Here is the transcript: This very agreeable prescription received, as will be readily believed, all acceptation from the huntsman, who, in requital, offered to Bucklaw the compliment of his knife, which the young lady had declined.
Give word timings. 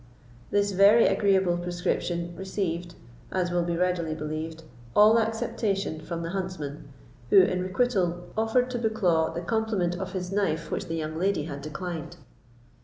This 0.49 0.71
very 0.71 1.05
agreeable 1.05 1.59
prescription 1.59 2.35
received, 2.35 2.95
as 3.31 3.51
will 3.51 3.61
be 3.61 3.77
readily 3.77 4.15
believed, 4.15 4.63
all 4.95 5.19
acceptation 5.19 5.99
from 6.01 6.23
the 6.23 6.31
huntsman, 6.31 6.87
who, 7.29 7.39
in 7.43 7.61
requital, 7.61 8.23
offered 8.35 8.71
to 8.71 8.79
Bucklaw 8.79 9.31
the 9.35 9.41
compliment 9.41 9.95
of 9.99 10.13
his 10.13 10.31
knife, 10.31 10.71
which 10.71 10.87
the 10.87 10.95
young 10.95 11.19
lady 11.19 11.43
had 11.43 11.61
declined. 11.61 12.17